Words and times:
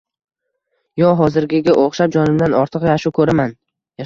Yo 1.01 1.11
hozirgiga 1.19 1.75
o’xshab 1.83 2.17
jonimdan 2.17 2.57
ortiq 2.63 2.89
yaxshi 2.91 3.15
ko’raman. 3.21 3.55